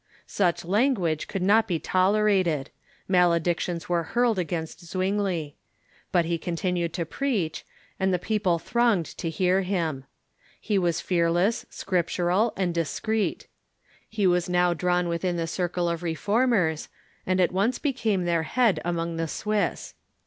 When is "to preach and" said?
6.93-8.11